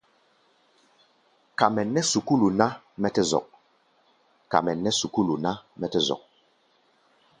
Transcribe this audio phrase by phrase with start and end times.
[1.57, 2.47] Ka mɛ nɛ́ sukúlu
[5.43, 6.19] ná, mɛ́ tɛ́ zɔk.